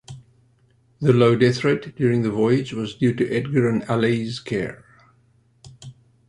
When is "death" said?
1.35-1.63